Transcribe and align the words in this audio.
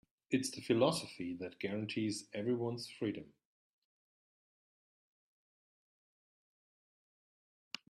It's 0.31 0.49
the 0.49 0.61
philosophy 0.61 1.35
that 1.35 1.59
guarantees 1.59 2.25
everyone's 2.33 2.89
freedom. 2.89 3.31